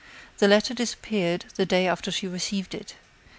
The 0.39 0.47
letter 0.47 0.73
disappeared 0.73 1.45
the 1.57 1.65
day 1.67 1.85
after 1.87 2.09
she 2.09 2.27
received 2.27 2.73
it. 2.73 2.95